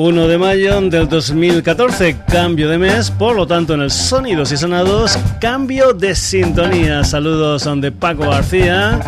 [0.00, 4.56] 1 de mayo del 2014, cambio de mes, por lo tanto en el Sonidos y
[4.56, 7.02] Sonados, cambio de sintonía.
[7.02, 9.00] Saludos de Paco García.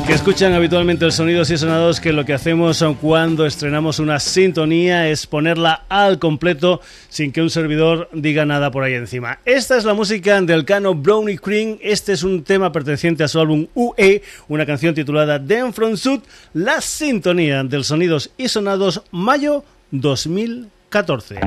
[0.05, 5.07] que escuchan habitualmente el sonidos y sonados que lo que hacemos cuando estrenamos una sintonía
[5.07, 9.39] es ponerla al completo sin que un servidor diga nada por ahí encima.
[9.45, 11.77] Esta es la música del cano Brownie Cream.
[11.81, 16.21] Este es un tema perteneciente a su álbum UE, una canción titulada Den From Sud,
[16.53, 21.39] la sintonía del sonidos y sonados mayo 2014.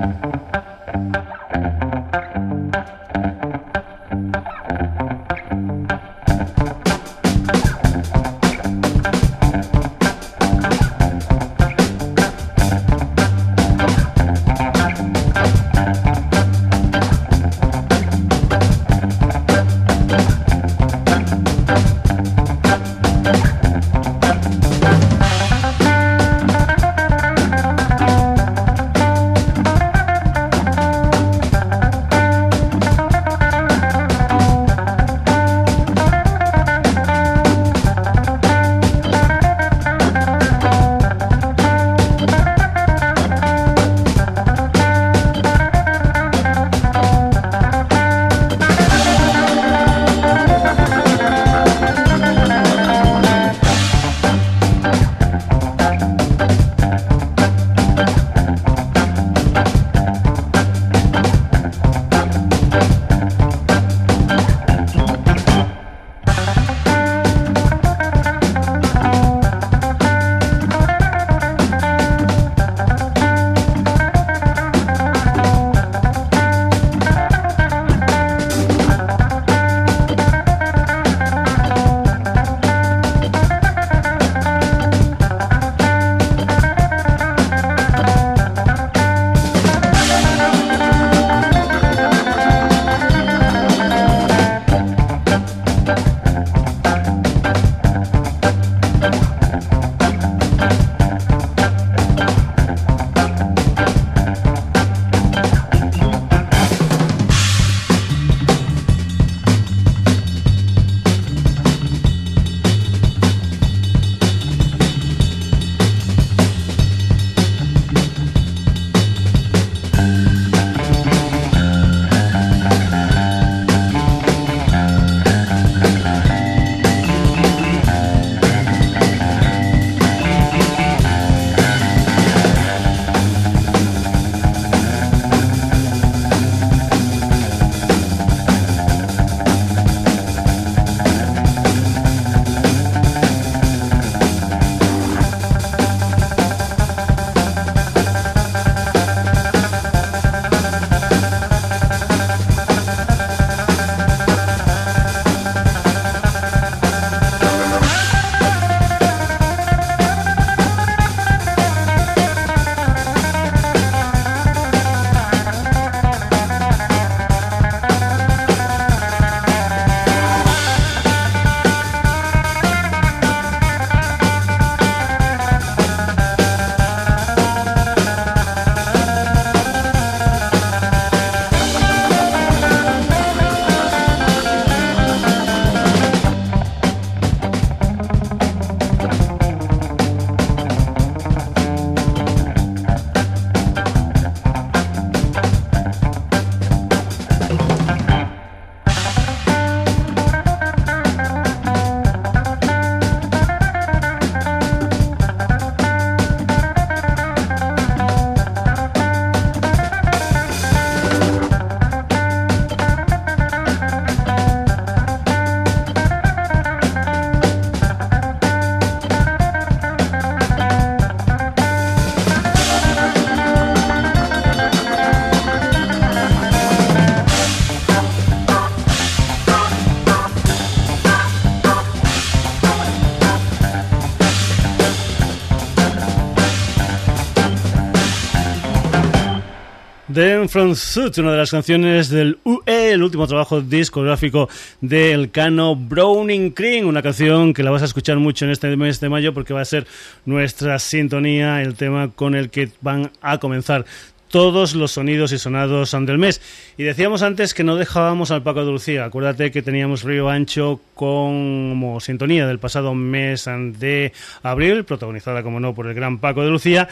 [240.55, 244.49] From Suit, una de las canciones del UE, el último trabajo discográfico
[244.81, 249.01] del Cano Browning Cream, una canción que la vas a escuchar mucho en este mes
[249.01, 249.85] de mayo porque va a ser
[250.27, 253.85] nuestra sintonía, el tema con el que van a comenzar
[254.34, 256.40] todos los sonidos y sonados del mes.
[256.76, 259.04] Y decíamos antes que no dejábamos al Paco de Lucía.
[259.04, 265.72] Acuérdate que teníamos Río Ancho como sintonía del pasado mes de abril, protagonizada, como no,
[265.72, 266.88] por el gran Paco de Lucía.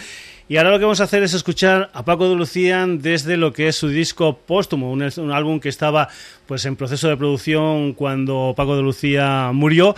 [0.48, 3.52] Y ahora lo que vamos a hacer es escuchar a Paco de Lucía desde lo
[3.52, 6.08] que es su disco póstumo, un, un álbum que estaba
[6.46, 9.96] pues en proceso de producción cuando Paco de Lucía murió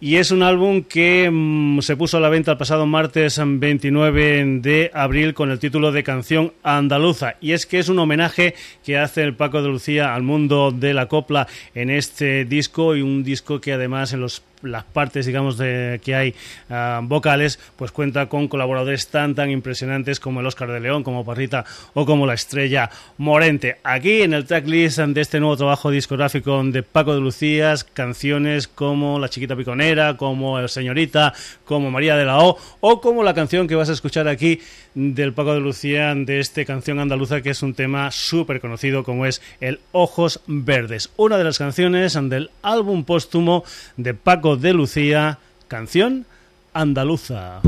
[0.00, 4.60] y es un álbum que mm, se puso a la venta el pasado martes 29
[4.60, 7.34] de abril con el título de Canción Andaluza.
[7.40, 8.54] Y es que es un homenaje
[8.84, 13.02] que hace el Paco de Lucía al mundo de la copla en este disco y
[13.02, 16.34] un disco que además en los las partes, digamos, de, que hay
[16.70, 21.24] ah, vocales, pues cuenta con colaboradores tan, tan impresionantes como el Oscar de León, como
[21.24, 21.64] Parrita
[21.94, 23.78] o como la estrella Morente.
[23.84, 29.18] Aquí en el tracklist de este nuevo trabajo discográfico de Paco de Lucías, canciones como
[29.18, 29.56] La Chiquita
[29.88, 31.32] Piconera, como El Señorita,
[31.64, 34.60] como María de la O, o como la canción que vas a escuchar aquí
[34.94, 39.24] del Paco de Lucía, de esta canción andaluza, que es un tema súper conocido como
[39.24, 41.10] es el Ojos Verdes.
[41.16, 43.64] Una de las canciones del álbum póstumo
[43.96, 45.38] de Paco de Lucía,
[45.68, 46.26] canción
[46.74, 47.62] andaluza.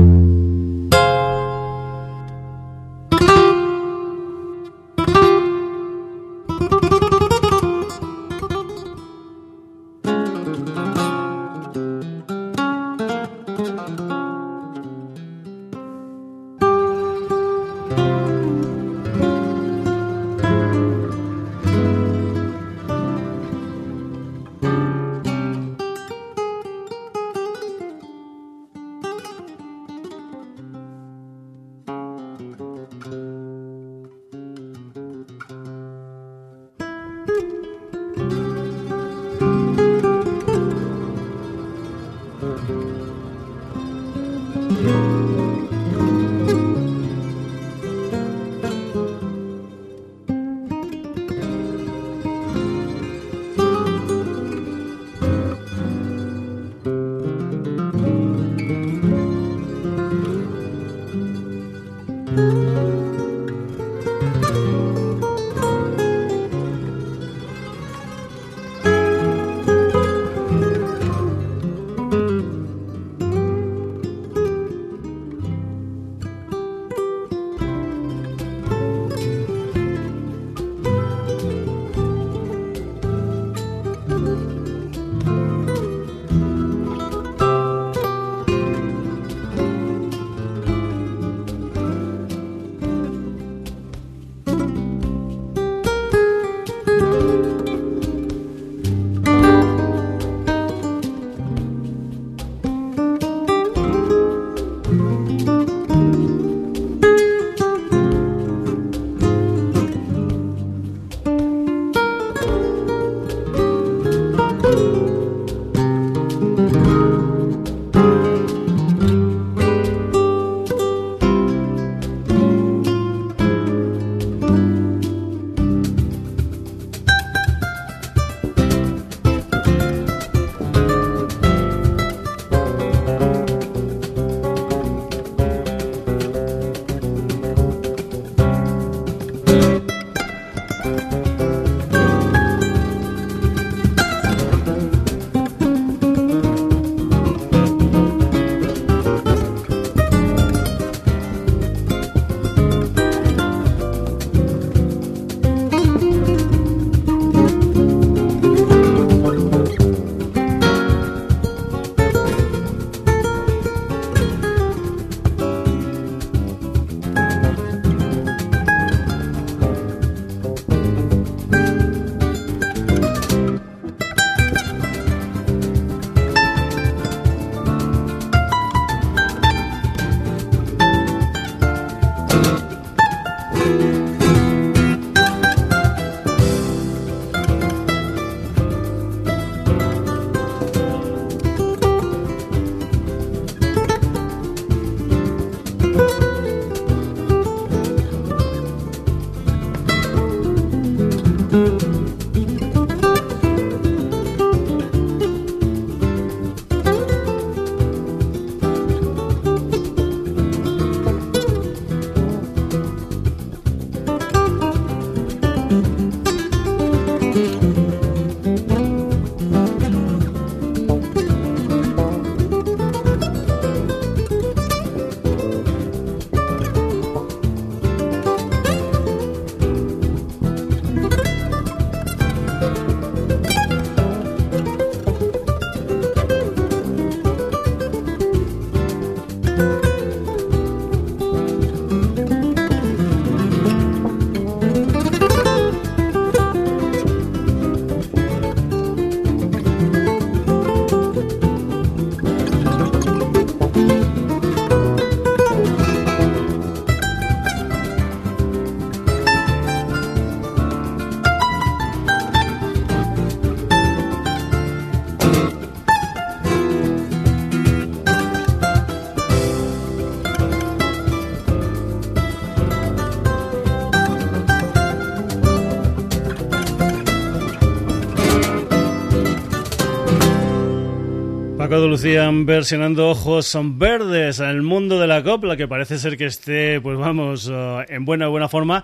[281.81, 286.15] Paco de Lucía versionando Ojos son verdes al mundo de la copla, que parece ser
[286.15, 288.83] que esté, pues vamos, eh, en buena buena forma.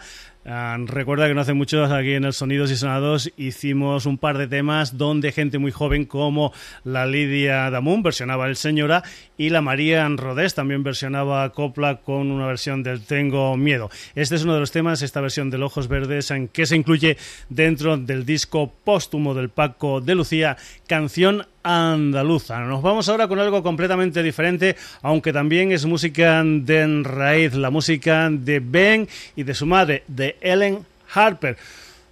[0.50, 4.38] Ah, recuerda que no hace mucho aquí en el Sonidos y Sonados hicimos un par
[4.38, 6.54] de temas donde gente muy joven como
[6.86, 9.04] la Lidia Damun versionaba El Señora
[9.38, 13.90] y la María Rodés también versionaba Copla con una versión del Tengo Miedo.
[14.16, 17.18] Este es uno de los temas, esta versión del Ojos Verdes, en que se incluye
[17.50, 20.56] dentro del disco póstumo del Paco de Lucía,
[20.88, 22.60] canción andaluza.
[22.62, 28.30] Nos vamos ahora con algo completamente diferente, aunque también es música de raíz, la música
[28.32, 31.58] de Ben y de su madre, de Ellen Harper.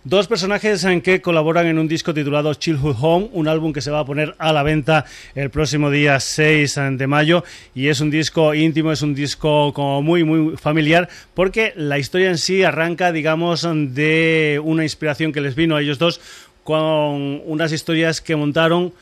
[0.07, 3.89] Dos personajes en que colaboran en un disco titulado Childhood Home, un álbum que se
[3.89, 8.11] va a poner a la venta el próximo día 6 de mayo y es un
[8.11, 13.11] disco íntimo, es un disco como muy muy familiar porque la historia en sí arranca
[13.11, 16.21] digamos de una inspiración que les vino a ellos dos
[16.63, 18.93] con unas historias que montaron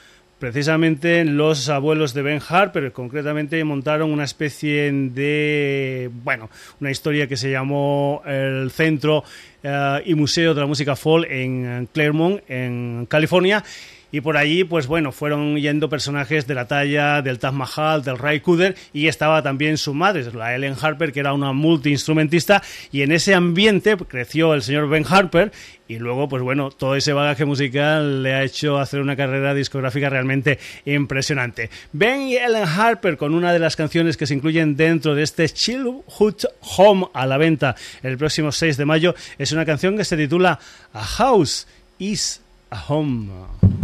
[0.44, 6.50] precisamente los abuelos de Ben Harper, concretamente montaron una especie de, bueno,
[6.82, 9.24] una historia que se llamó el Centro
[9.64, 13.64] eh, y Museo de la Música Folk en Claremont, en California,
[14.14, 18.20] y por allí, pues bueno, fueron yendo personajes de la talla del Taj Mahal, del
[18.20, 23.02] Ray Cooder y estaba también su madre, la Ellen Harper, que era una multiinstrumentista y
[23.02, 25.52] en ese ambiente creció el señor Ben Harper
[25.88, 30.12] y luego, pues bueno, todo ese bagaje musical le ha hecho hacer una carrera discográfica
[30.12, 31.72] realmente impresionante.
[31.92, 35.50] Ben y Ellen Harper con una de las canciones que se incluyen dentro de este
[35.50, 36.46] Childhood
[36.78, 40.60] Home a la venta el próximo 6 de mayo es una canción que se titula
[40.94, 41.66] A House
[41.98, 43.83] is a Home.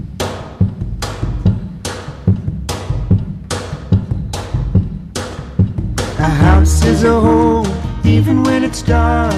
[6.19, 7.65] A house is a home,
[8.03, 9.33] even when it's dark.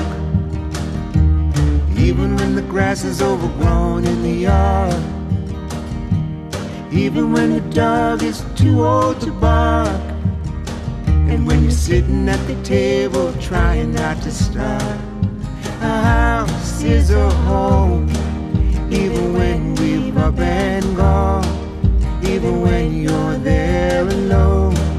[1.95, 5.03] Even when the grass is overgrown in the yard.
[6.91, 10.01] Even when the dog is too old to bark.
[11.29, 14.99] And when you're sitting at the table trying not to starve.
[15.81, 18.09] A house is a home,
[18.91, 21.45] even when we've up and gone.
[22.23, 24.90] Even when you're there alone.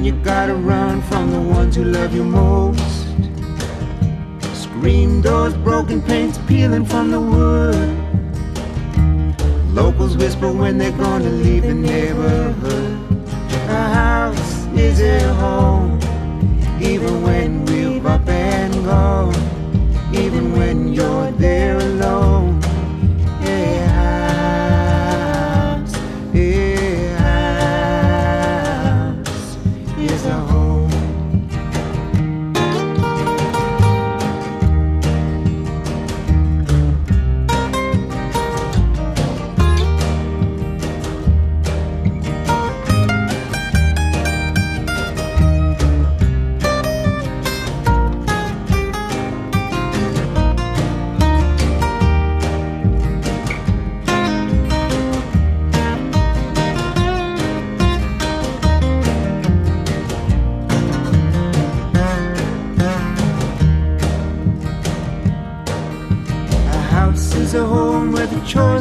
[0.00, 3.04] When you gotta run from the ones who love you most.
[4.54, 7.98] Screen doors, broken paints peeling from the wood.
[9.74, 12.98] Locals whisper when they're gonna leave the neighborhood.
[13.68, 16.00] A house is a home,
[16.80, 19.34] even when we're up and gone.
[20.14, 22.49] Even when you're there alone.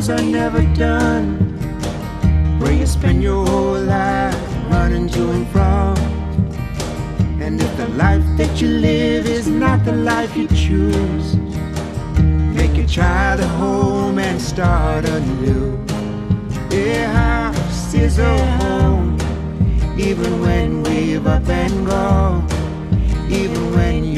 [0.09, 1.37] Are never done.
[2.59, 4.35] Where you spend your whole life
[4.69, 5.97] running to and from.
[7.41, 11.35] And if the life that you live is not the life you choose,
[12.55, 15.77] make your child a home and start anew.
[16.71, 19.17] A house is a home,
[19.97, 22.47] even when we've up and gone,
[23.29, 24.08] even when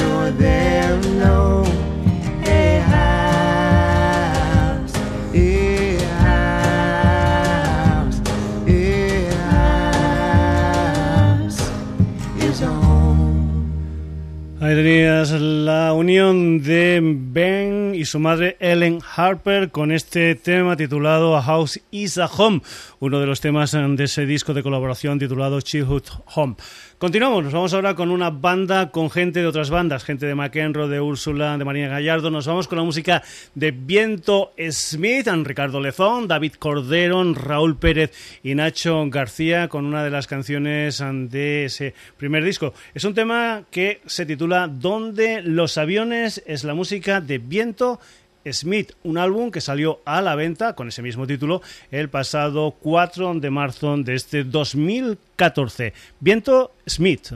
[15.30, 17.00] La unión de
[17.34, 22.62] Ben y su madre Ellen Harper con este tema titulado A House is a Home,
[23.00, 26.04] uno de los temas de ese disco de colaboración titulado Childhood
[26.36, 26.56] Home.
[26.98, 30.88] Continuamos, nos vamos ahora con una banda con gente de otras bandas, gente de McEnroe,
[30.88, 32.30] de Úrsula, de María Gallardo.
[32.30, 33.24] Nos vamos con la música
[33.56, 38.12] de Viento Smith, Ricardo Lezón, David Cordero, Raúl Pérez
[38.44, 42.76] y Nacho García con una de las canciones de ese primer disco.
[42.94, 48.00] Es un tema que se titula Donde los aviones es la música de Viento
[48.46, 53.36] Smith, un álbum que salió a la venta con ese mismo título el pasado 4
[53.36, 55.94] de marzo de este 2014.
[56.20, 57.34] Viento Smith.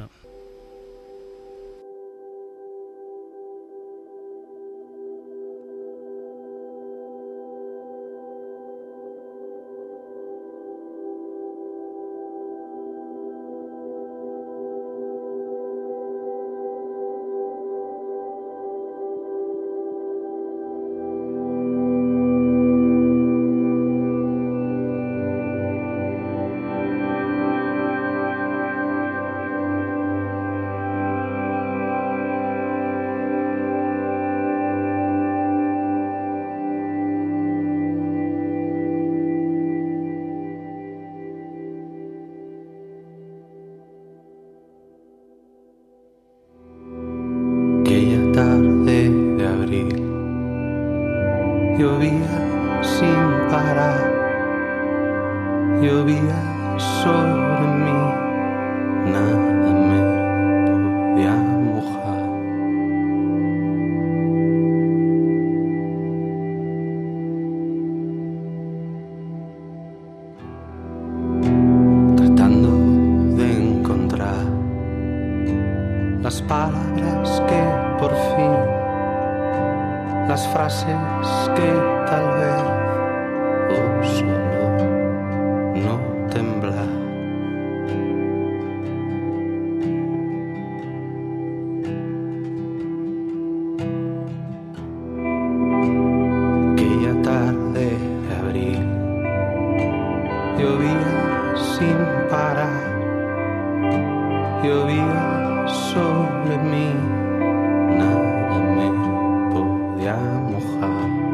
[110.25, 111.24] Se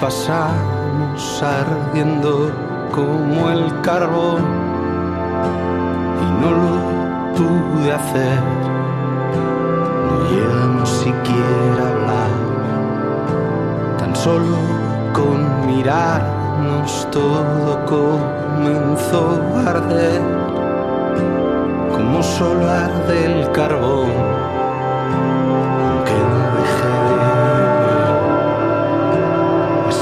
[0.00, 2.50] pasaron ardiendo
[2.92, 4.42] como el carbón
[6.22, 8.40] y no lo pude hacer.
[10.06, 12.30] No llegamos siquiera a hablar,
[13.98, 14.56] tan solo
[15.12, 20.20] con mirarnos todo comenzó a arder,
[21.94, 24.35] como solo arde el carbón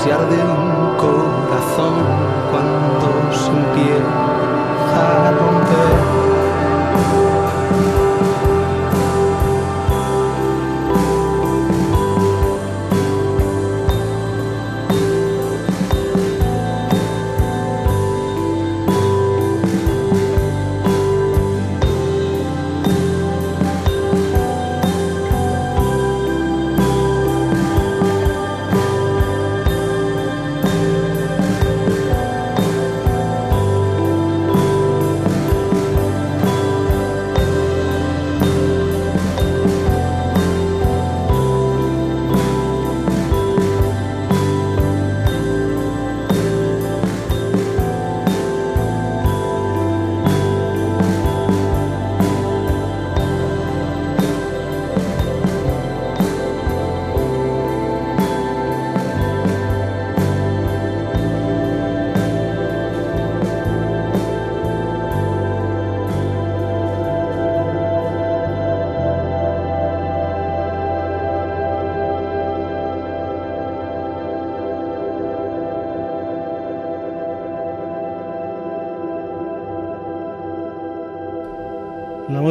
[0.05, 1.95] se arde un corazón
[2.51, 7.24] cuando se empieza a romper.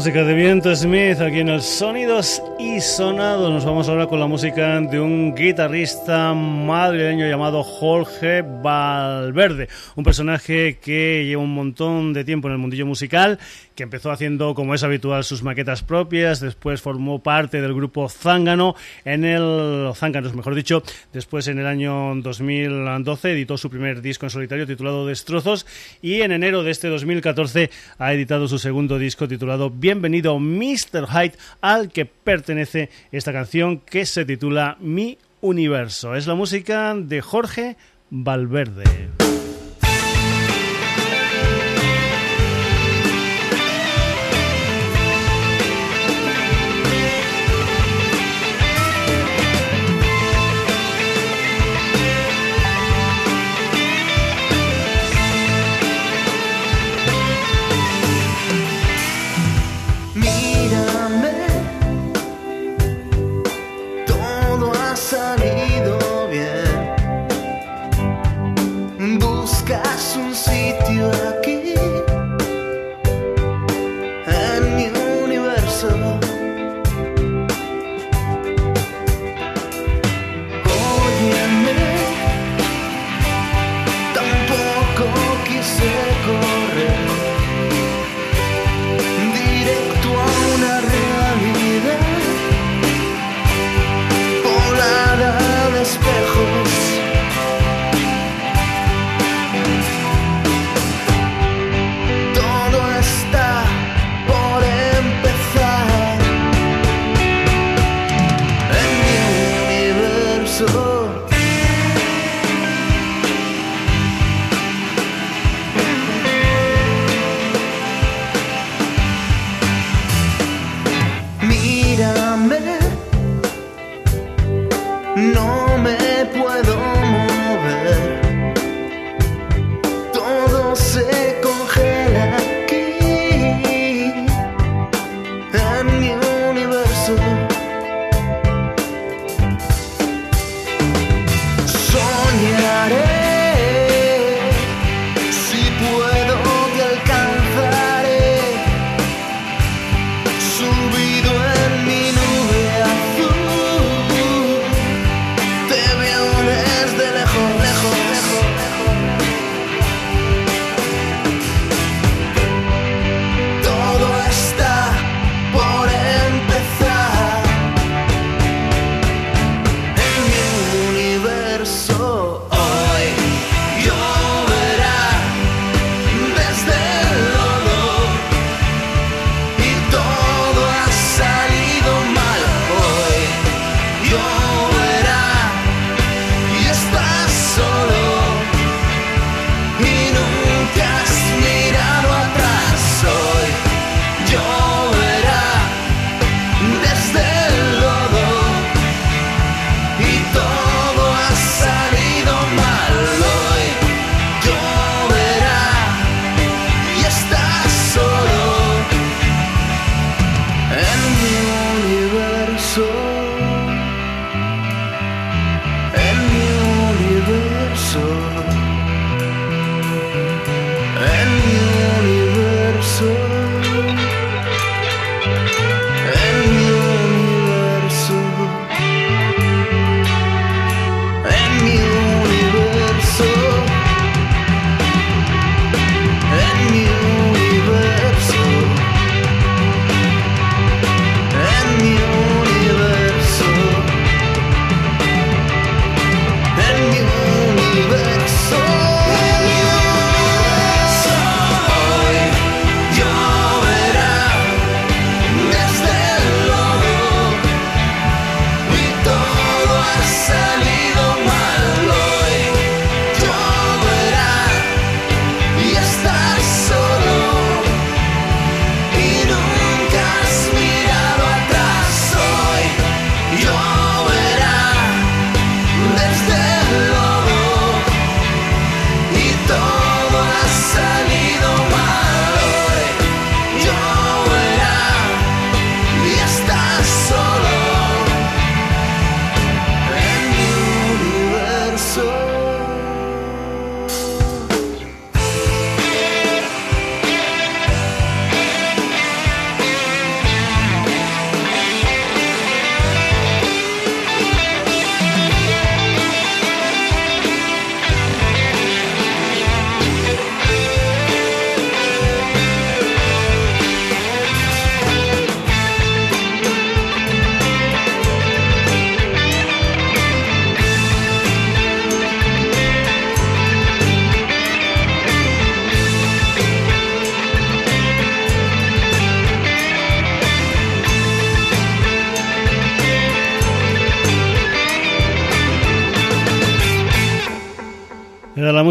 [0.04, 3.50] Música de Viento Smith aquí en el Sonidos y Sonados.
[3.50, 10.78] Nos vamos ahora con la música de un guitarrista madrileño llamado Jorge Valverde, un personaje
[10.84, 13.40] que lleva un montón de tiempo en el mundillo musical,
[13.76, 18.76] que empezó haciendo, como es habitual, sus maquetas propias, después formó parte del grupo Zángano,
[19.06, 24.32] en el Zánganos, mejor dicho, después en el año 2012 editó su primer disco en
[24.32, 25.66] solitario titulado Destrozos
[26.02, 31.06] y en enero de este 2014 ha editado su segundo disco titulado bienvenido Mr.
[31.08, 36.16] Hyde al que pertenece esta canción que se titula Mi Universo.
[36.16, 37.78] Es la música de Jorge
[38.10, 39.23] Valverde.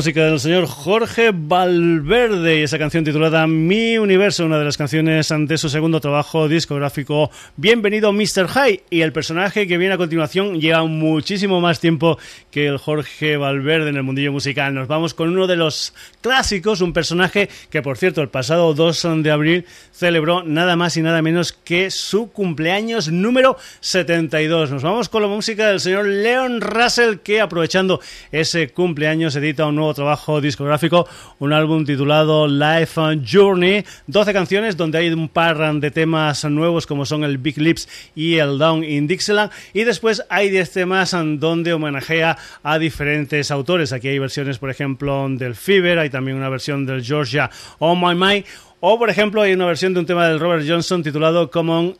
[0.02, 5.30] Música del señor Jorge Valverde y esa canción titulada Mi Universo, una de las canciones
[5.30, 8.48] ante su segundo trabajo discográfico Bienvenido Mr.
[8.48, 12.18] High y el personaje que viene a continuación lleva muchísimo más tiempo
[12.50, 14.74] que el Jorge Valverde en el mundillo musical.
[14.74, 19.06] Nos vamos con uno de los clásicos, un personaje que por cierto el pasado 2
[19.18, 24.72] de abril celebró nada más y nada menos que su cumpleaños número 72.
[24.72, 28.00] Nos vamos con la música del señor Leon Russell que aprovechando
[28.32, 33.00] ese cumpleaños edita un nuevo trabajo discográfico, un álbum titulado Life
[33.30, 37.88] Journey, 12 canciones donde hay un par de temas nuevos como son el Big Lips
[38.14, 43.92] y el Down in Dixieland y después hay 10 temas donde homenajea a diferentes autores.
[43.92, 48.14] Aquí hay versiones, por ejemplo, del Fever, hay también una versión del Georgia Oh My
[48.14, 48.44] My
[48.80, 51.96] o, por ejemplo, hay una versión de un tema del Robert Johnson titulado Common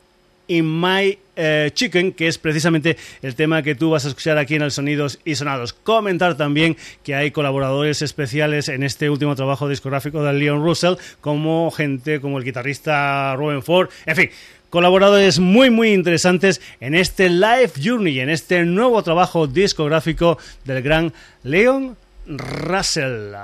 [0.48, 4.54] in My eh, Chicken, que es precisamente el tema que tú vas a escuchar aquí
[4.54, 5.72] en el Sonidos y Sonados.
[5.72, 11.70] Comentar también que hay colaboradores especiales en este último trabajo discográfico de Leon Russell, como
[11.70, 14.30] gente como el guitarrista Robin Ford, en fin.
[14.70, 21.12] Colaboradores muy muy interesantes en este Live Journey, en este nuevo trabajo discográfico del gran
[21.42, 21.94] Leon
[22.26, 23.34] Russell.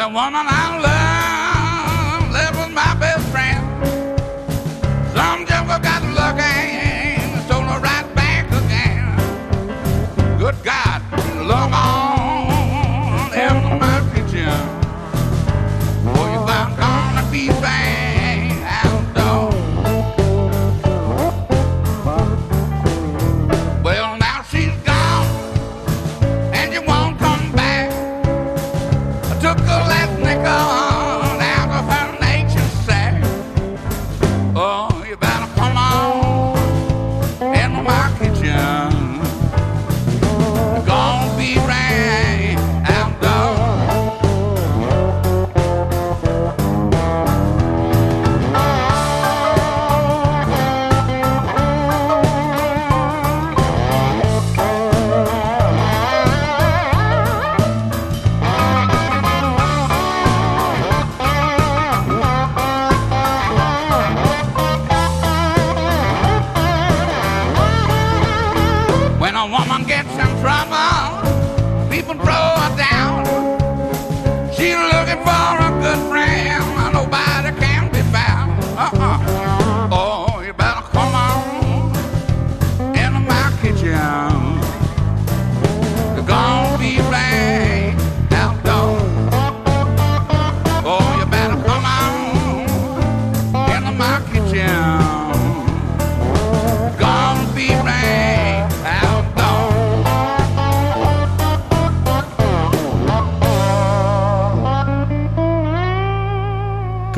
[0.00, 0.59] the woman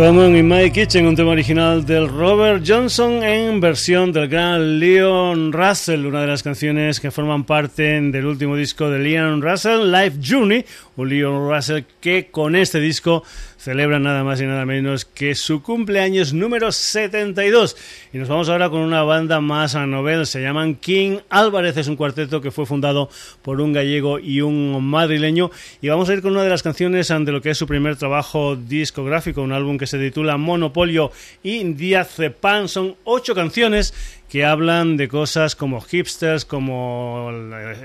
[0.03, 5.53] Common in My Kitchen, un tema original del Robert Johnson en versión del gran Leon
[5.53, 10.19] Russell, una de las canciones que forman parte del último disco de Leon Russell, Life
[10.21, 13.23] Journey, un Leon Russell que con este disco
[13.63, 17.77] celebra nada más y nada menos que su cumpleaños número 72.
[18.13, 21.87] Y nos vamos ahora con una banda más a novel, se llaman King Álvarez, es
[21.87, 23.09] un cuarteto que fue fundado
[23.43, 25.53] por un gallego y un madrileño.
[25.81, 27.95] Y vamos a ir con una de las canciones de lo que es su primer
[27.95, 31.13] trabajo discográfico, un álbum que se titula Monopolio
[31.45, 32.67] y Diazepam.
[32.67, 33.95] Son ocho canciones
[34.33, 37.31] que hablan de cosas como hipsters, como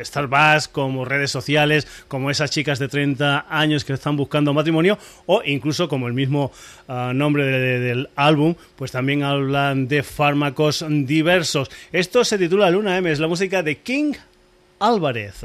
[0.02, 5.42] Starbucks, como redes sociales, como esas chicas de 30 años que están buscando matrimonio, o
[5.46, 6.54] incluso como el mismo
[6.88, 11.70] ah, nombre de- de- del álbum, pues también hablan de fármacos diversos.
[11.92, 14.14] Esto se titula Luna M, es la música de King
[14.80, 15.44] Álvarez.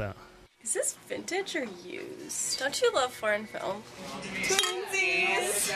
[0.63, 2.57] Is this vintage or used?
[2.57, 3.83] Don't you love foreign film?
[4.43, 5.73] Twinsies!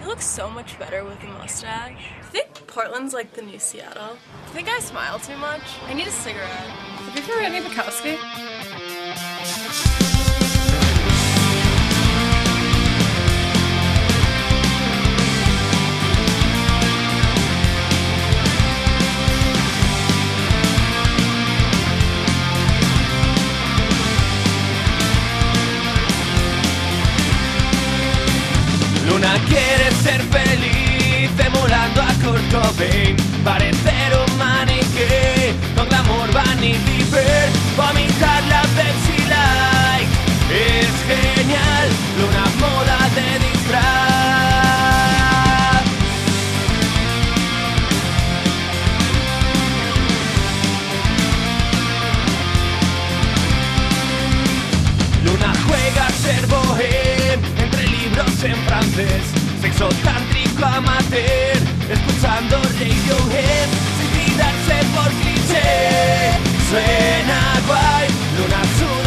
[0.00, 2.02] You look so much better with a mustache.
[2.20, 4.16] I think Portland's like the new Seattle.
[4.46, 5.60] I think I smile too much.
[5.84, 6.48] I need a cigarette.
[6.48, 8.16] Have you ever read any Bukowski?
[29.30, 37.48] Luna quiere ser feliz disimulando a Kurt Cobain Parecer un maniquí con glamour Vanity Fair
[37.76, 38.29] Vomitar
[59.00, 59.22] francés
[59.60, 61.56] Sexo tántrico amateur
[61.90, 66.38] Escuchando Radiohead Sin tirarse por cliché.
[66.68, 68.99] Suena guay Luna suda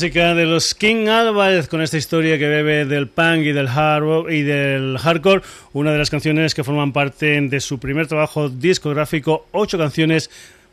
[0.00, 4.42] de los King Álvarez con esta historia que bebe del punk y del hard y
[4.42, 5.42] del hardcore,
[5.72, 10.30] una de las canciones que forman parte de su primer trabajo discográfico, ocho canciones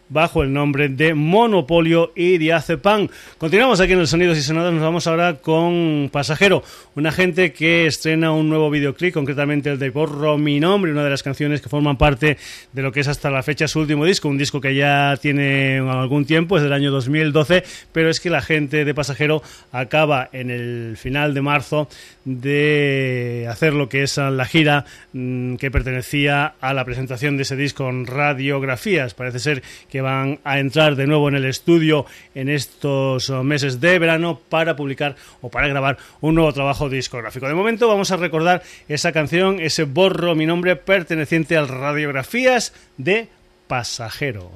[0.09, 3.07] bajo el nombre de Monopolio y Diazepam.
[3.37, 6.63] Continuamos aquí en el Sonidos y Sonadas, nos vamos ahora con Pasajero,
[6.95, 11.09] una gente que estrena un nuevo videoclip, concretamente el de Borro Mi Nombre, una de
[11.09, 12.37] las canciones que forman parte
[12.71, 15.79] de lo que es hasta la fecha su último disco, un disco que ya tiene
[15.79, 19.41] algún tiempo, es del año 2012, pero es que la gente de Pasajero
[19.71, 21.87] acaba en el final de marzo
[22.25, 27.55] de hacer lo que es la gira mm, que pertenecía a la presentación de ese
[27.55, 29.13] disco en radiografías.
[29.13, 33.79] Parece ser que van a entrar de nuevo en el estudio en estos oh, meses
[33.79, 37.47] de verano para publicar o para grabar un nuevo trabajo discográfico.
[37.47, 43.27] De momento vamos a recordar esa canción, ese borro mi nombre perteneciente al radiografías de
[43.67, 44.51] Pasajero.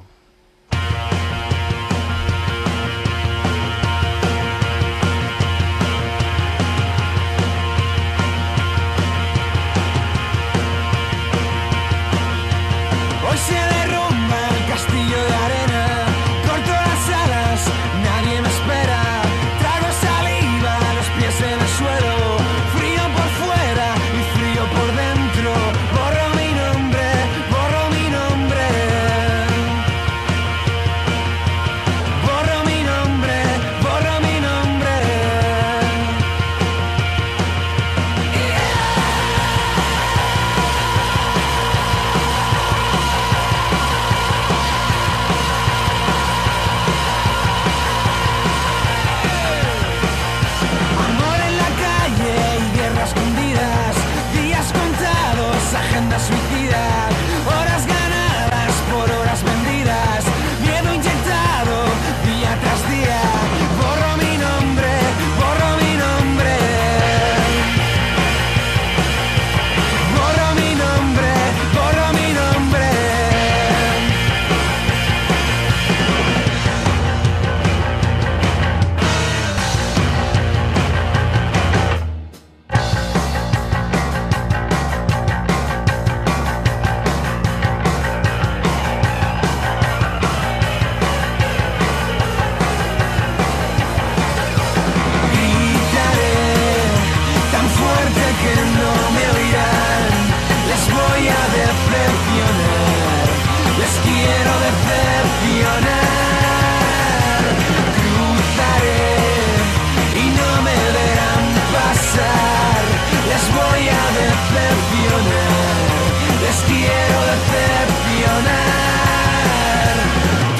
[116.66, 118.50] quiero decepcionar.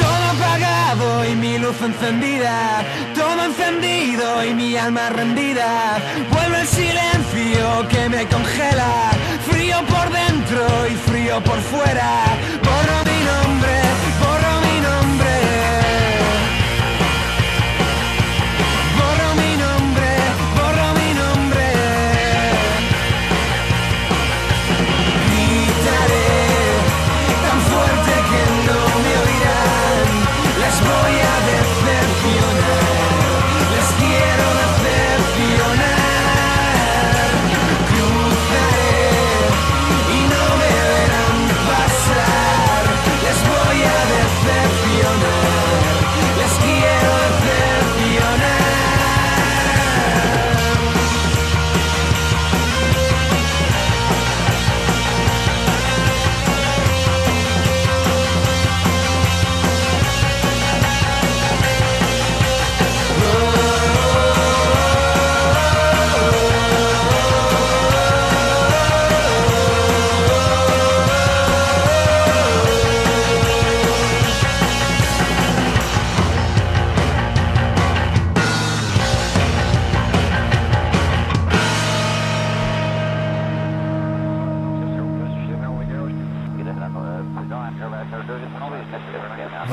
[0.01, 2.85] Todo apagado y mi luz encendida,
[3.15, 5.99] todo encendido y mi alma rendida.
[6.31, 9.11] Vuelve el silencio que me congela,
[9.51, 12.25] frío por dentro y frío por fuera.
[12.63, 13.10] Por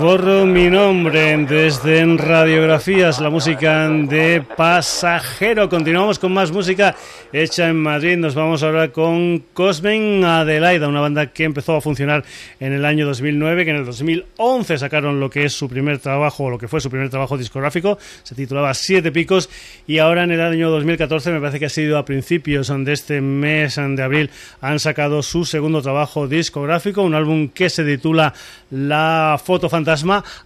[0.08, 5.68] Borro mi nombre desde Radiografías, la música de Pasajero.
[5.68, 6.96] Continuamos con más música
[7.34, 8.16] hecha en Madrid.
[8.16, 12.24] Nos vamos ahora con Cosmen Adelaida, una banda que empezó a funcionar
[12.62, 16.46] en el año 2009, que en el 2011 sacaron lo que es su primer trabajo,
[16.46, 17.98] o lo que fue su primer trabajo discográfico.
[18.24, 19.50] Se titulaba Siete Picos
[19.88, 23.20] y ahora en el año 2014, me parece que ha sido a principios de este
[23.20, 24.30] mes de abril,
[24.62, 28.34] han sacado su segundo trabajo discográfico, un álbum que se titula
[28.72, 29.68] La Foto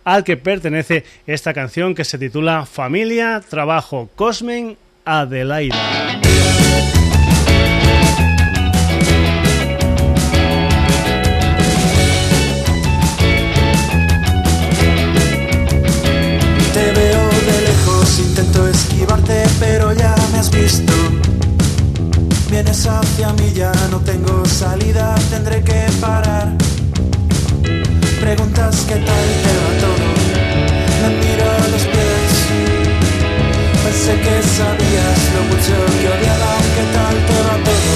[0.03, 5.75] Al que pertenece esta canción que se titula Familia, Trabajo, Cosmen, Adelaida.
[16.73, 20.93] Te veo de lejos, intento esquivarte, pero ya me has visto.
[22.49, 26.49] Vienes hacia mí, ya no tengo salida, tendré que parar.
[28.21, 30.07] Preguntas qué tal te va todo,
[31.01, 32.31] me miro a los pies.
[33.83, 37.93] Pensé que sabías lo mucho que odiaba, qué tal te va todo.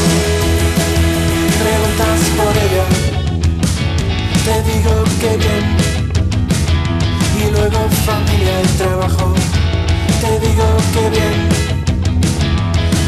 [1.61, 2.88] Preguntas por ella,
[4.45, 5.65] te digo que bien
[7.39, 9.28] y luego familia y trabajo.
[10.21, 11.38] Te digo que bien,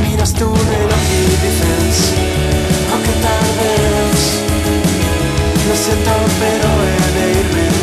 [0.08, 2.14] miras tu reloj y dices,
[2.92, 4.07] aunque tarde
[5.68, 7.77] lo siento pero he de irme,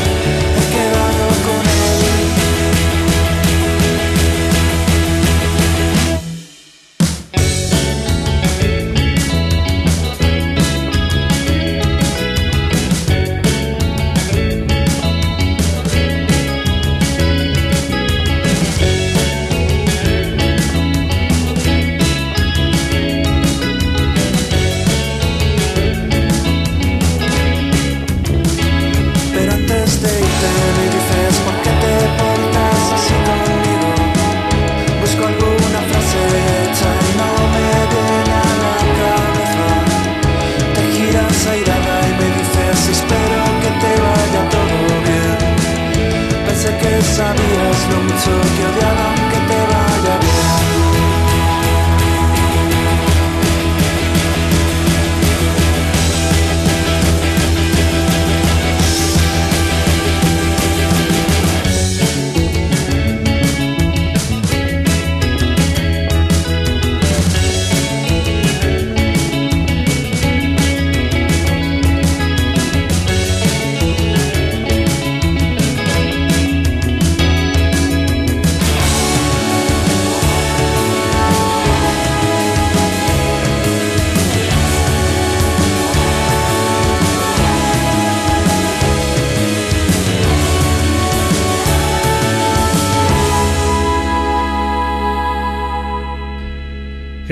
[47.15, 49.24] Pensé que sabías lo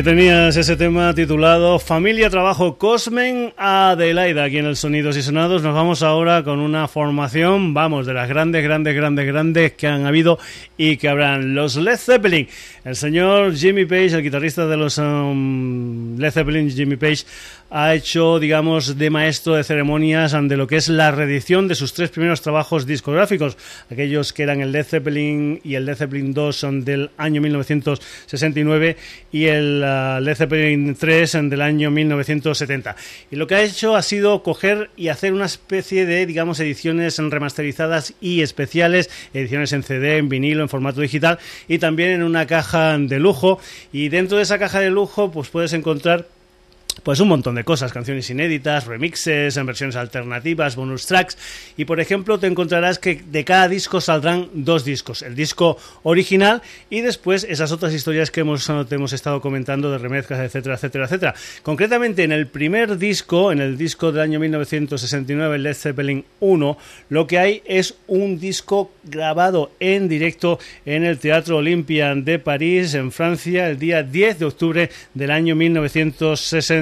[0.05, 4.43] Tenías ese tema titulado Familia, Trabajo, Cosmen, Adelaida.
[4.43, 8.29] Aquí en el Sonidos y Sonados nos vamos ahora con una formación, vamos, de las
[8.29, 10.41] grandes, grandes, grandes, grandes que han habido
[10.77, 11.55] y que habrán.
[11.55, 12.49] Los Led Zeppelin.
[12.85, 17.25] El señor Jimmy Page, el guitarrista de los um, Led Zeppelin, Jimmy Page,
[17.75, 21.95] ha hecho, digamos, de maestro de ceremonias de lo que es la reedición de sus
[21.95, 23.57] tres primeros trabajos discográficos,
[23.91, 28.97] aquellos que eran el Led Zeppelin y el Led Zeppelin 2 son del año 1969
[29.33, 29.83] y el
[30.21, 32.97] Led Zeppelin 3 del año 1970.
[33.31, 37.19] Y lo que ha hecho ha sido coger y hacer una especie de, digamos, ediciones
[37.19, 41.39] remasterizadas y especiales, ediciones en CD, en vinilo, en formato digital
[41.69, 43.61] y también en una caja de lujo.
[43.93, 46.27] Y dentro de esa caja de lujo, pues puedes encontrar
[47.03, 51.37] pues un montón de cosas, canciones inéditas, remixes, en versiones alternativas, bonus tracks
[51.77, 56.63] y por ejemplo te encontrarás que de cada disco saldrán dos discos, el disco original
[56.91, 61.35] y después esas otras historias que hemos, hemos estado comentando de remezclas, etcétera, etcétera, etcétera.
[61.63, 66.79] Concretamente en el primer disco, en el disco del año 1969, Led Zeppelin 1,
[67.09, 72.95] lo que hay es un disco grabado en directo en el Teatro Olympian de París,
[72.95, 76.82] en Francia, el día 10 de octubre del año 1969.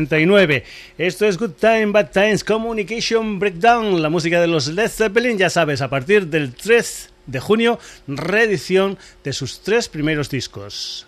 [0.98, 5.50] Esto es Good Time, Bad Times Communication Breakdown, la música de los Led Zeppelin, ya
[5.50, 11.06] sabes, a partir del 3 de junio, reedición de sus tres primeros discos.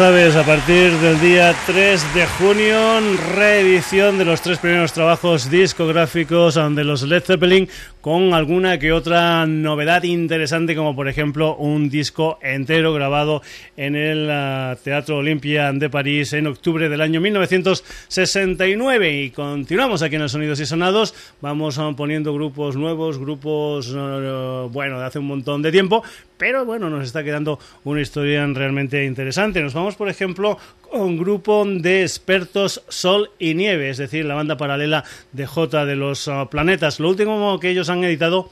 [0.00, 3.00] Sabes, a partir del día 3 de junio,
[3.34, 7.68] reedición de los tres primeros trabajos discográficos de los Led Zeppelin
[8.00, 13.42] con alguna que otra novedad interesante, como por ejemplo un disco entero grabado
[13.76, 19.22] en el ah, Teatro Olympia de París en octubre del año 1969.
[19.22, 24.66] Y continuamos aquí en los Sonidos y Sonados, vamos ah, poniendo grupos nuevos, grupos, ah,
[24.70, 26.02] bueno, de hace un montón de tiempo,
[26.38, 29.60] pero bueno, nos está quedando una historia realmente interesante.
[29.60, 30.58] Nos vamos, por ejemplo,
[30.92, 35.96] un grupo de expertos Sol y Nieve, es decir, la banda paralela de J de
[35.96, 37.00] los ah, planetas.
[37.00, 38.50] Lo último que ellos han editado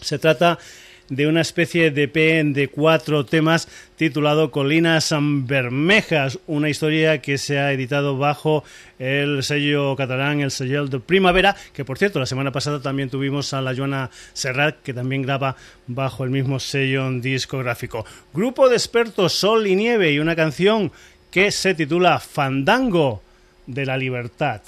[0.00, 0.58] se trata
[1.14, 7.58] de una especie de P de cuatro temas titulado Colinas Bermejas, una historia que se
[7.58, 8.64] ha editado bajo
[8.98, 13.52] el sello catalán, el sello de Primavera, que por cierto, la semana pasada también tuvimos
[13.52, 15.54] a la Joana Serrat, que también graba
[15.86, 18.06] bajo el mismo sello discográfico.
[18.32, 20.92] Grupo de expertos Sol y Nieve y una canción
[21.30, 23.22] que se titula Fandango
[23.66, 24.62] de la Libertad.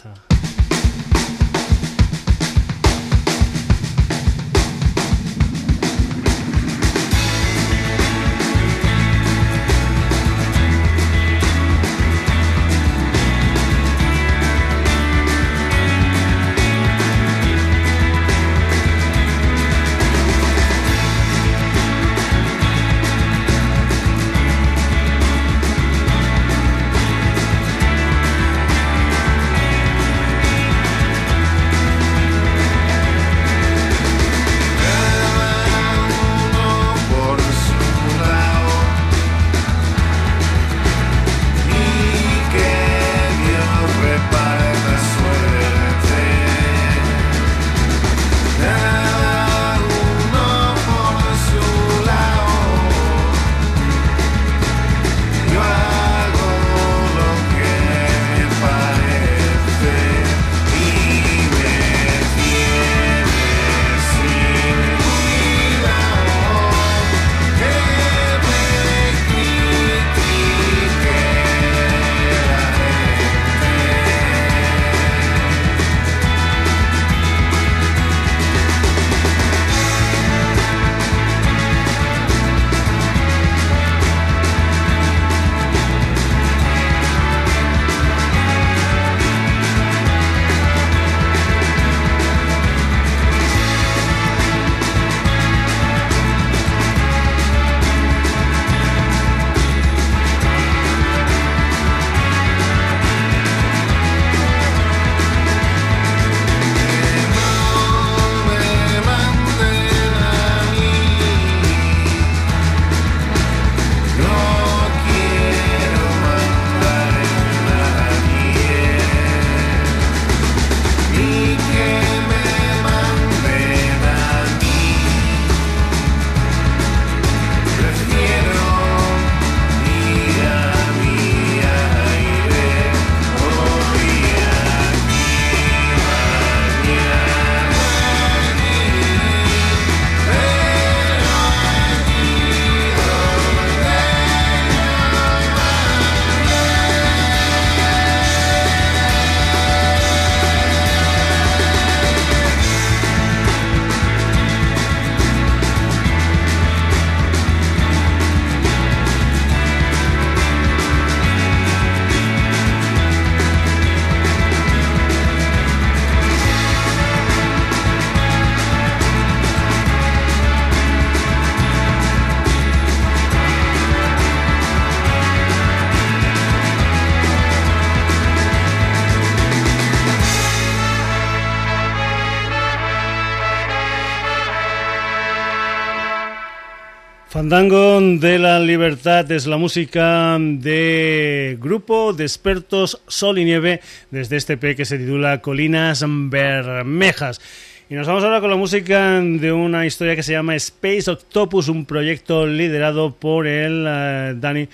[187.44, 194.38] Fandango de la Libertad es la música de grupo de expertos Sol y Nieve desde
[194.38, 197.42] este P que se titula Colinas Bermejas.
[197.90, 201.68] Y nos vamos ahora con la música de una historia que se llama Space Octopus,
[201.68, 204.66] un proyecto liderado por el uh, Danny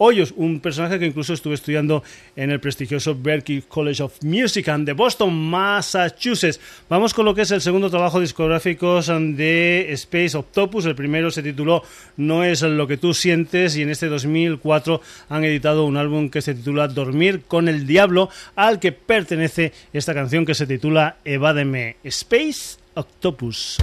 [0.00, 2.04] Hoyos, un personaje que incluso estuve estudiando
[2.36, 6.60] en el prestigioso Berklee College of Music and de Boston, Massachusetts.
[6.88, 10.86] Vamos con lo que es el segundo trabajo discográfico de Space Octopus.
[10.86, 11.82] El primero se tituló
[12.16, 16.42] No es lo que tú sientes y en este 2004 han editado un álbum que
[16.42, 21.96] se titula Dormir con el Diablo, al que pertenece esta canción que se titula Evádeme
[22.04, 23.78] Space Octopus.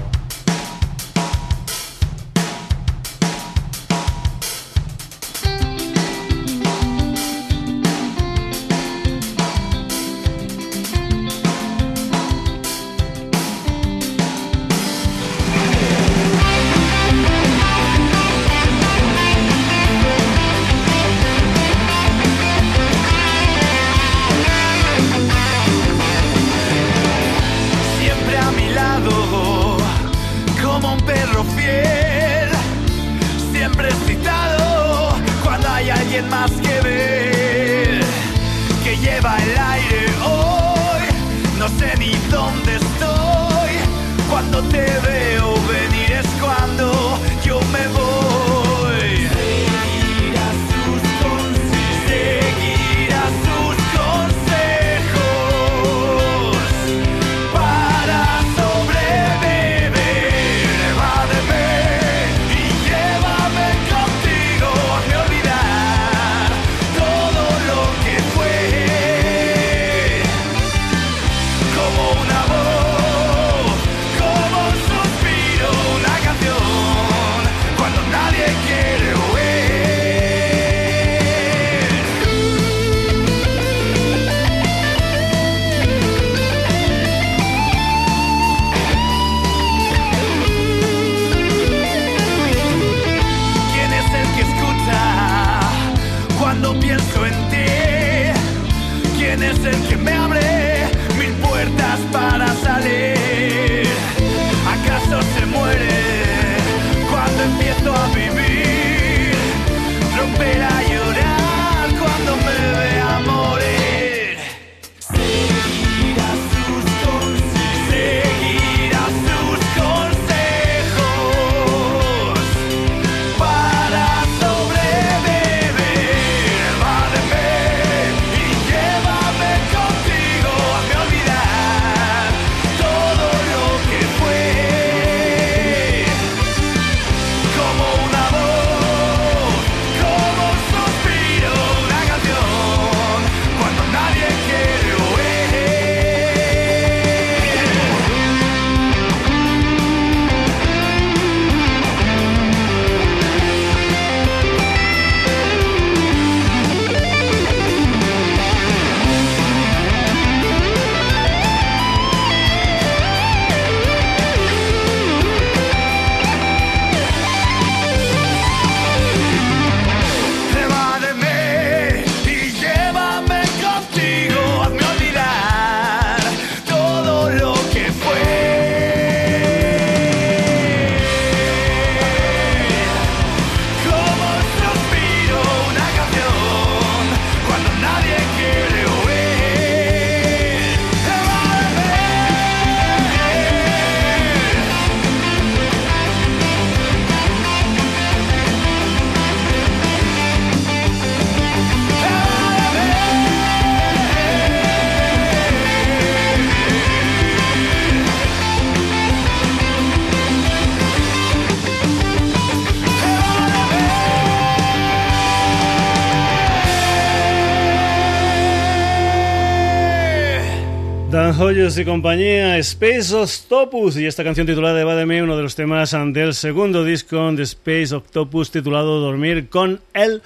[221.65, 226.83] Y compañía, Space Octopus y esta canción titulada Evádeme, uno de los temas del segundo
[226.83, 230.21] disco de Space Octopus titulado Dormir con el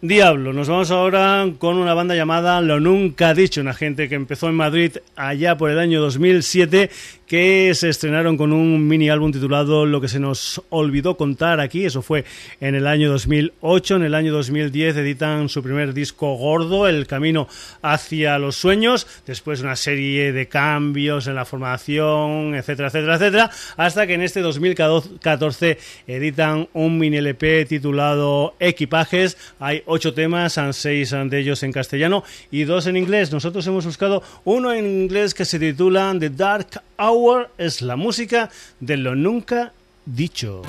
[0.00, 0.52] Diablo.
[0.52, 4.54] Nos vamos ahora con una banda llamada Lo Nunca Dicho, una gente que empezó en
[4.54, 6.90] Madrid allá por el año 2007
[7.28, 11.84] que se estrenaron con un mini álbum titulado Lo que se nos olvidó contar aquí,
[11.84, 12.24] eso fue
[12.60, 17.46] en el año 2008, en el año 2010 editan su primer disco gordo, El Camino
[17.82, 24.06] hacia los Sueños, después una serie de cambios en la formación, etcétera, etcétera, etcétera, hasta
[24.06, 31.38] que en este 2014 editan un mini LP titulado Equipajes, hay ocho temas, seis de
[31.38, 33.32] ellos en castellano y dos en inglés.
[33.32, 38.50] Nosotros hemos buscado uno en inglés que se titula The Dark Hour, es la música
[38.80, 39.72] de lo nunca
[40.04, 40.62] dicho.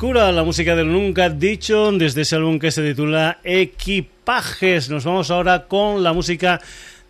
[0.00, 4.88] la música del nunca dicho, desde ese álbum que se titula Equipajes.
[4.88, 6.60] Nos vamos ahora con la música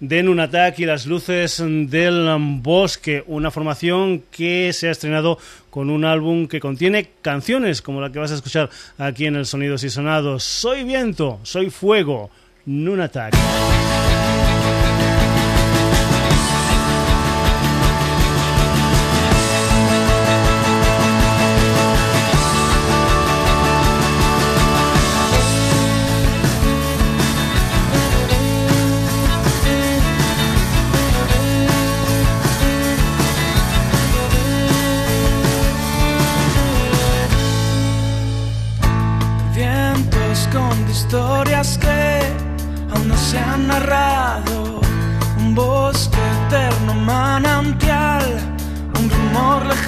[0.00, 2.28] de Nunatak y las luces del
[2.62, 5.38] bosque, una formación que se ha estrenado
[5.70, 9.44] con un álbum que contiene canciones como la que vas a escuchar aquí en el
[9.44, 10.42] Sonidos y Sonados.
[10.42, 12.30] Soy viento, soy fuego,
[12.64, 13.34] Nunatak.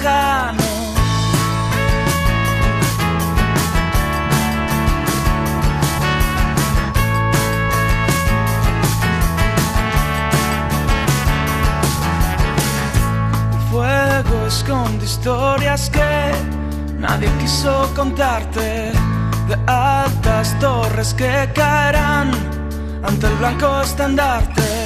[0.01, 0.63] lejano.
[13.69, 16.31] Fuego esconde historias que
[16.97, 18.91] nadie quiso contarte,
[19.47, 22.31] de altas torres que caerán
[23.03, 24.80] ante el blanco estandarte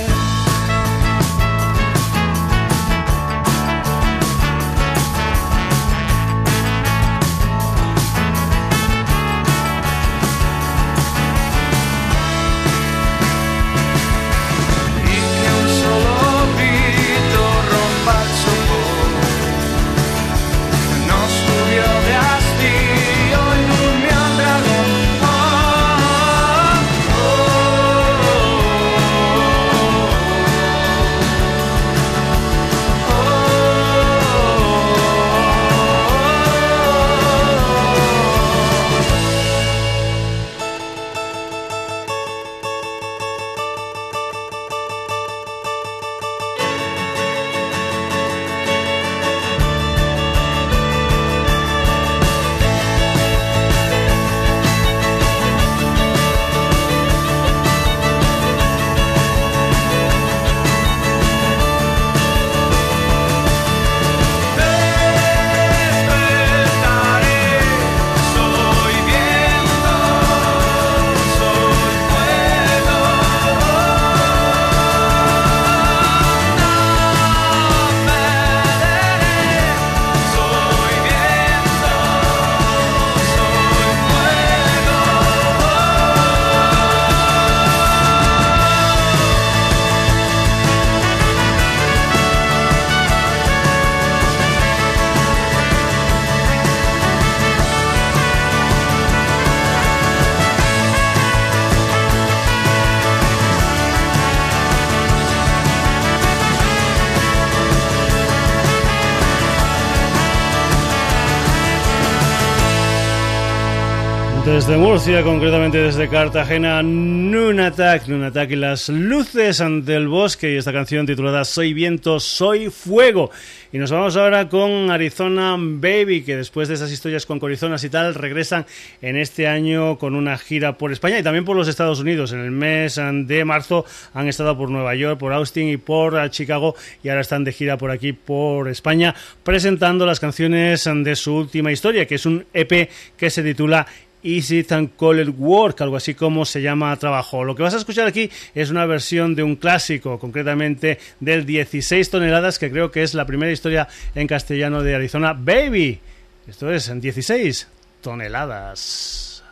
[114.55, 120.71] Desde Murcia, concretamente desde Cartagena, Nunatak, Nunatak y las luces ante el bosque y esta
[120.71, 123.31] canción titulada Soy viento, soy fuego.
[123.73, 127.89] Y nos vamos ahora con Arizona Baby, que después de esas historias con Corizonas y
[127.89, 128.65] tal, regresan
[129.01, 132.31] en este año con una gira por España y también por los Estados Unidos.
[132.31, 133.83] En el mes de marzo
[134.13, 137.77] han estado por Nueva York, por Austin y por Chicago y ahora están de gira
[137.77, 142.89] por aquí, por España, presentando las canciones de su última historia, que es un EP
[143.17, 143.85] que se titula
[144.25, 147.43] Easy and Call Work, algo así como se llama trabajo.
[147.43, 152.09] Lo que vas a escuchar aquí es una versión de un clásico, concretamente del 16
[152.09, 155.33] toneladas, que creo que es la primera historia en castellano de Arizona.
[155.33, 155.99] Baby,
[156.47, 157.67] esto es en 16
[158.01, 159.43] toneladas.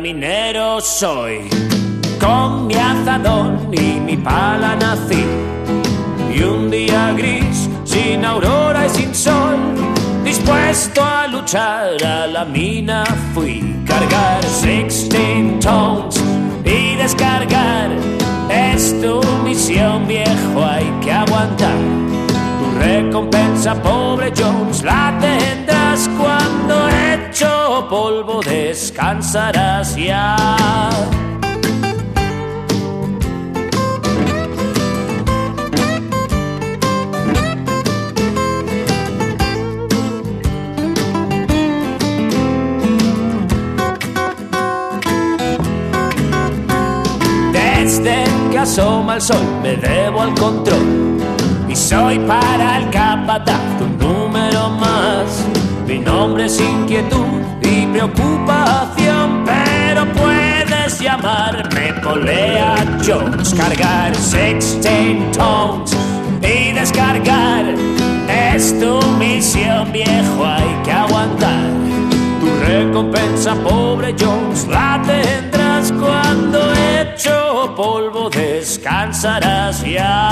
[0.00, 1.48] Minero soy.
[2.20, 5.24] Con mi azadón y mi pala nací.
[6.32, 9.56] Y un día gris, sin aurora y sin sol,
[10.24, 13.76] dispuesto a luchar a la mina fui.
[13.86, 16.22] Cargar 16 tons
[16.64, 17.90] y descargar.
[18.48, 21.78] Es tu misión, viejo, hay que aguantar.
[22.58, 26.61] Tu recompensa, pobre Jones, la tendrás cuando
[27.32, 30.36] hecho polvo descansarás ya.
[47.52, 51.18] Desde que asoma el sol me debo al control
[51.66, 55.61] y soy para el capataz un número más
[55.92, 62.76] mi nombre es inquietud y preocupación, pero puedes llamarme Polea
[63.06, 63.52] Jones.
[63.52, 65.94] Cargar 16 tones
[66.40, 67.74] y descargar
[68.54, 71.70] es tu misión, viejo, hay que aguantar.
[72.40, 80.30] Tu recompensa, pobre Jones, la tendrás cuando hecho polvo descansarás ya.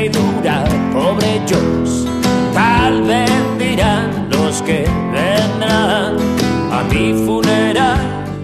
[0.00, 2.04] Y dura, pobre Jones.
[2.52, 6.16] Tal vez dirán los que vendrán
[6.72, 7.98] a mi funeral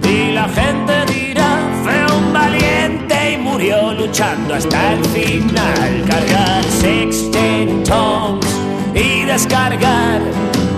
[0.05, 6.05] y la gente dirá, fue un valiente y murió luchando hasta el final.
[6.07, 8.47] Cargar 16 tons
[8.95, 10.21] y descargar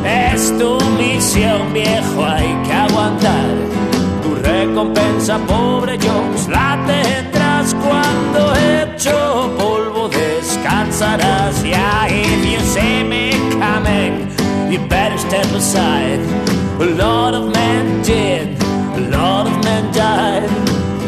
[0.04, 3.50] es tu misión, viejo, hay que aguantar.
[4.22, 9.41] Tu recompensa, pobre Jones, la tendrás cuando hecho polvo
[10.62, 11.64] descansarás.
[11.64, 14.28] Yeah, if you see me coming,
[14.70, 16.20] you better step aside.
[16.80, 18.60] A lot of men did,
[18.96, 20.48] a lot of men died.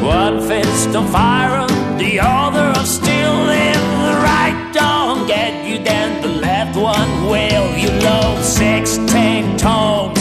[0.03, 1.67] One fist on fire
[1.99, 3.49] the other of steel.
[3.49, 7.77] If the right don't get you, then the left one will.
[7.77, 10.19] You load 16 tons.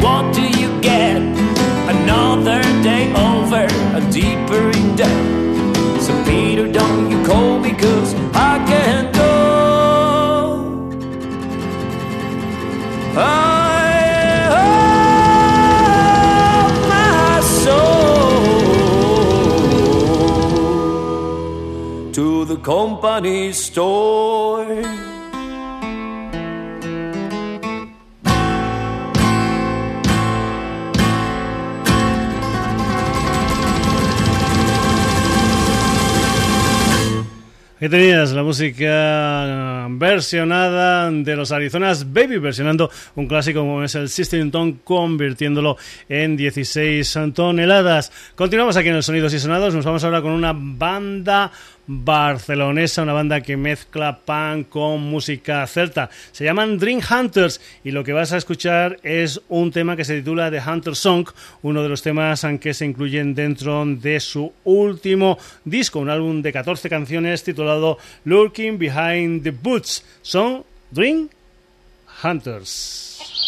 [0.00, 1.16] What do you get?
[1.88, 4.75] Another day over, a deeper
[22.58, 25.16] company store.
[37.78, 44.08] Ahí tenías la música versionada de los Arizonas Baby, versionando un clásico como es el
[44.08, 45.76] System Tone, convirtiéndolo
[46.08, 48.10] en 16 toneladas.
[48.34, 51.52] Continuamos aquí en los Sonidos y Sonados, nos vamos ahora con una banda
[51.86, 56.10] barcelonesa, una banda que mezcla punk con música celta.
[56.32, 60.16] Se llaman Dream Hunters y lo que vas a escuchar es un tema que se
[60.16, 61.28] titula The Hunter Song,
[61.62, 66.52] uno de los temas que se incluyen dentro de su último disco, un álbum de
[66.52, 70.04] 14 canciones titulado Lurking Behind the Boots.
[70.22, 71.28] Son Dream
[72.22, 73.45] Hunters.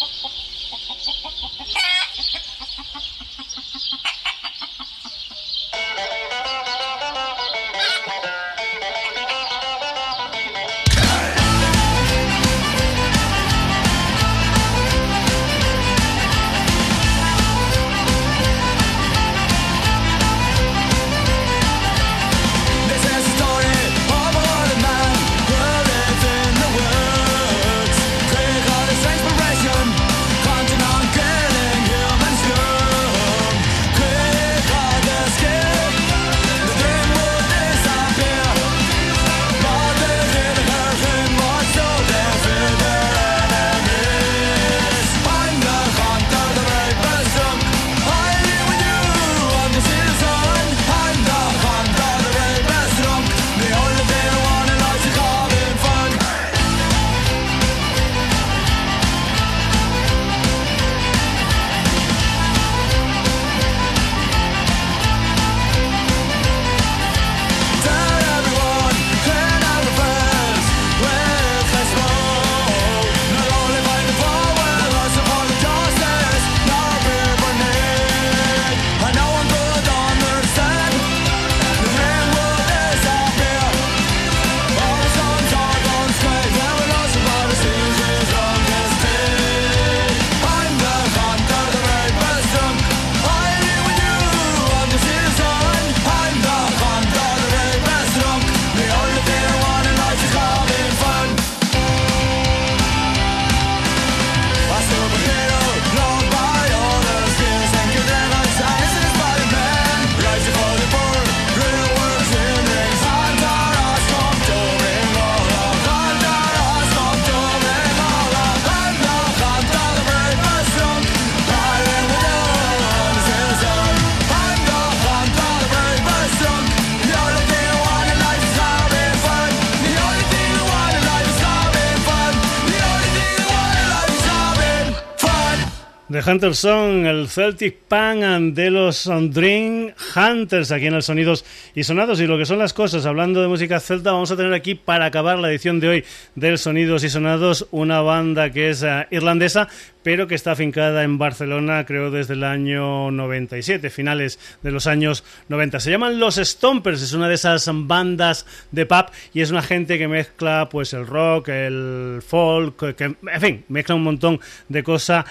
[136.25, 142.19] Hunters son el Celtic Pan de los Dream Hunters aquí en el Sonidos y Sonados.
[142.19, 145.05] Y lo que son las cosas, hablando de música celta, vamos a tener aquí para
[145.05, 146.05] acabar la edición de hoy
[146.35, 149.67] del Sonidos y Sonados una banda que es eh, irlandesa,
[150.01, 155.23] pero que está afincada en Barcelona, creo desde el año 97, finales de los años
[155.47, 155.79] 90.
[155.79, 159.97] Se llaman Los Stompers, es una de esas bandas de pub y es una gente
[159.97, 165.25] que mezcla pues el rock, el folk, que en fin, mezcla un montón de cosas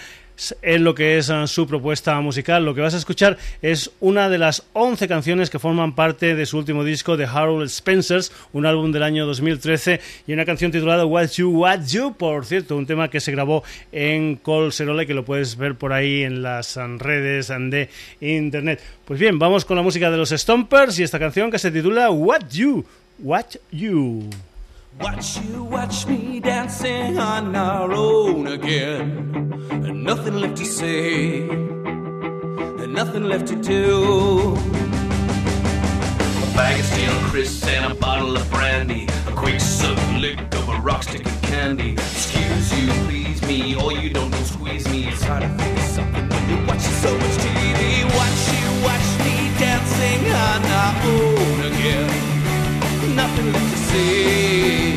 [0.62, 2.64] en lo que es ah, su propuesta musical.
[2.64, 6.46] Lo que vas a escuchar es una de las 11 canciones que forman parte de
[6.46, 11.04] su último disco de Harold Spencers, un álbum del año 2013 y una canción titulada
[11.04, 15.14] What You What You, por cierto, un tema que se grabó en Col Serole que
[15.14, 17.88] lo puedes ver por ahí en las ah, redes ah, de
[18.20, 18.80] internet.
[19.04, 22.10] Pues bien, vamos con la música de los Stompers y esta canción que se titula
[22.10, 22.84] What You
[23.18, 24.30] What You.
[25.00, 29.52] Watch you watch me dancing on our own again.
[29.70, 34.54] And nothing left to say, and nothing left to do.
[36.42, 39.06] A bag of steel crisps and a bottle of brandy.
[39.28, 41.92] A quick suck lick of a rock stick of candy.
[41.92, 45.08] Excuse you, please me, or you don't squeeze me.
[45.08, 48.04] It's hard to think of something when you're watching so much TV.
[48.18, 52.37] Watch you watch me dancing on our own again
[53.18, 54.94] nothing left to say,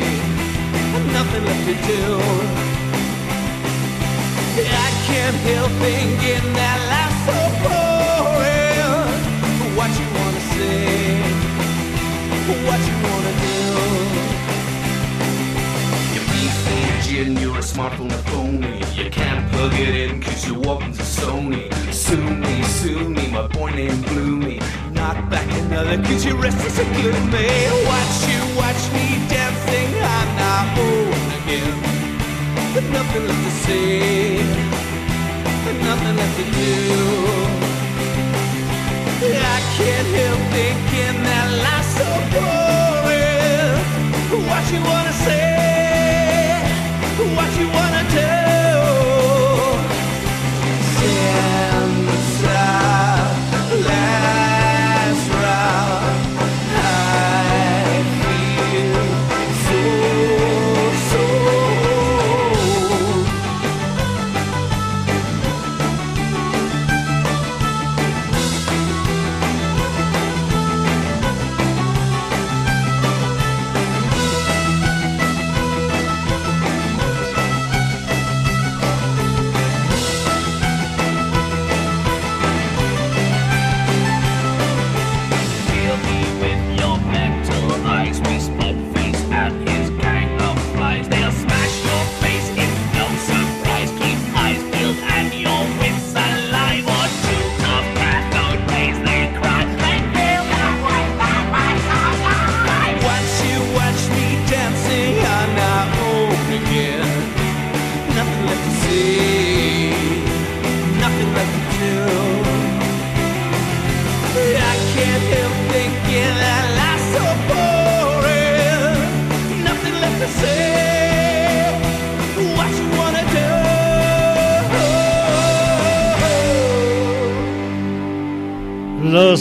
[1.18, 2.04] nothing left to do.
[4.86, 9.10] I can't help thinking that life's so boring.
[9.76, 11.18] What you wanna say,
[12.68, 13.01] what you
[17.12, 18.78] engine, you're a smartphone phony.
[18.94, 21.72] You can't plug it in cause you're to Sony.
[21.92, 24.60] Sue me, sue me, my boy named Bloomy
[24.92, 27.48] knock back another Cause you're restless and gloomy
[27.90, 31.76] Watch you watch me dancing on our own again
[32.74, 34.38] But nothing left to say
[35.68, 36.72] And nothing left to do.
[39.24, 43.32] I can't help thinking that life's so boring.
[44.48, 45.11] What you wanna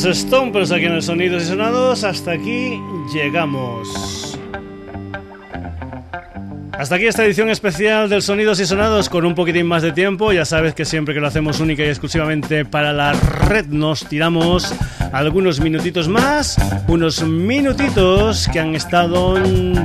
[0.03, 2.03] Los Stompers aquí en el Sonidos y Sonados.
[2.03, 2.81] Hasta aquí
[3.13, 4.37] llegamos.
[6.71, 10.31] Hasta aquí esta edición especial del Sonidos y Sonados con un poquitín más de tiempo.
[10.31, 14.73] Ya sabes que siempre que lo hacemos única y exclusivamente para la red nos tiramos
[15.13, 16.57] algunos minutitos más,
[16.87, 19.35] unos minutitos que han estado,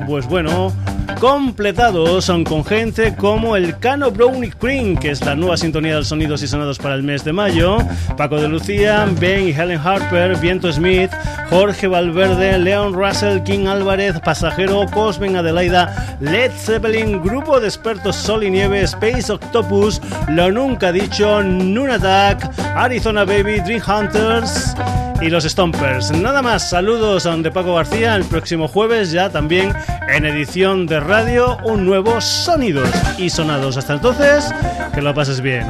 [0.07, 0.73] pues bueno,
[1.21, 6.43] completados con gente como el Cano Brownie Cream, que es la nueva sintonía de sonidos
[6.43, 7.79] y sonados para el mes de mayo,
[8.17, 11.11] Paco de Lucía, Ben y Helen Harper, Viento Smith,
[11.51, 18.45] Jorge Valverde, Leon Russell, King Álvarez, Pasajero, Cosmen Adelaida, Led Zeppelin, Grupo de Expertos Sol
[18.45, 24.75] y Nieve, Space Octopus, Lo Nunca Dicho, Noon Attack, Arizona Baby, Dream Hunters
[25.21, 26.11] y los Stompers.
[26.11, 28.15] Nada más, saludos a de Paco García.
[28.15, 29.73] El próximo jueves ya también
[30.09, 32.89] en edición de radio un nuevo Sonidos
[33.19, 33.77] y Sonados.
[33.77, 34.53] Hasta entonces,
[34.95, 35.67] que lo pases bien.